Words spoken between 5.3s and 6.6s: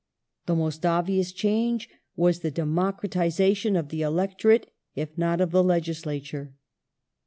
of the legislature.